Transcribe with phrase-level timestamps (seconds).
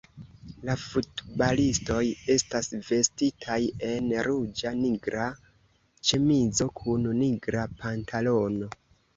[0.67, 1.99] La futbalistoj
[2.35, 3.59] estas vestitaj
[3.89, 5.29] en ruĝa-nigra
[6.11, 8.77] ĉemizo kun nigra pantalono.